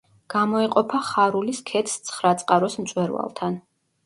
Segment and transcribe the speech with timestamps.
[0.33, 3.61] გამოეყოფა ხარულის ქედს ცხრაწყაროს მწვერვალთან.